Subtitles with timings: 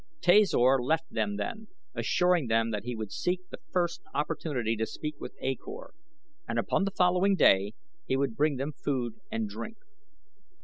[0.23, 5.13] Tasor left them then assuring them that he would seek the first opportunity to speak
[5.19, 5.93] with A Kor,
[6.47, 7.75] and upon the following day
[8.07, 9.77] he would bring them food and drink.